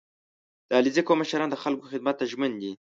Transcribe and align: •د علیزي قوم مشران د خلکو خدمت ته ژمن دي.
•د 0.67 0.69
علیزي 0.79 1.01
قوم 1.07 1.19
مشران 1.21 1.49
د 1.51 1.55
خلکو 1.63 1.89
خدمت 1.91 2.15
ته 2.19 2.25
ژمن 2.31 2.51
دي. 2.61 2.71